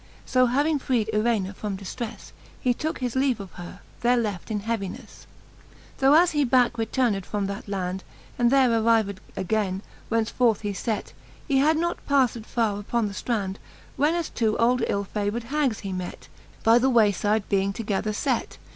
So 0.25 0.47
having 0.47 0.79
freed 0.79 1.11
Irena 1.13 1.53
from 1.53 1.77
diftreiTe, 1.77 2.31
He 2.59 2.73
tooke 2.73 2.97
his 3.01 3.15
leave 3.15 3.39
of 3.39 3.51
her, 3.51 3.81
there 3.99 4.17
left 4.17 4.49
in 4.49 4.61
heavinefle. 4.61 4.97
XXVIII. 5.05 5.67
Tho 5.99 6.13
as 6.15 6.31
he 6.31 6.43
backe 6.43 6.79
returned 6.79 7.23
from 7.23 7.45
that 7.45 7.67
land, 7.67 8.03
And 8.39 8.49
there 8.49 8.71
arriv'd 8.71 9.19
againe, 9.37 9.83
whence 10.09 10.31
forth 10.31 10.61
he 10.61 10.73
fet. 10.73 11.13
He 11.47 11.59
had 11.59 11.77
not 11.77 12.03
paffed 12.07 12.47
farre 12.47 12.79
upon 12.79 13.09
the 13.09 13.13
ftrand. 13.13 13.57
When 13.95 14.15
as 14.15 14.31
two 14.31 14.57
old 14.57 14.81
ill 14.87 15.03
favour'd 15.03 15.43
hags 15.43 15.81
he 15.81 15.93
met, 15.93 16.29
By 16.63 16.79
the 16.79 16.89
way 16.89 17.11
fide 17.11 17.47
being 17.47 17.71
together 17.71 18.11
fet. 18.11 18.57